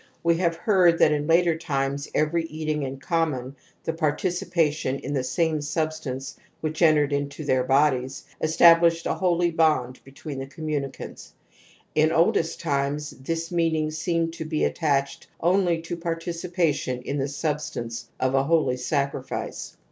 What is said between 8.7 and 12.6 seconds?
ished a holy bond b etween the commimicants^ in oldest